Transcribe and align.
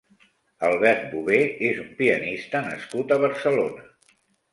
Albert 0.69 1.03
Bover 1.11 1.41
és 1.67 1.81
un 1.83 1.91
pianista 1.99 2.61
nascut 2.69 3.13
a 3.17 3.19
Barcelona. 3.25 3.87